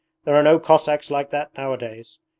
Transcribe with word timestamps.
There 0.25 0.33
are 0.33 0.41
no 0.41 0.57
Cossacks 0.57 1.11
like 1.11 1.29
that 1.29 1.55
nowadays. 1.55 2.17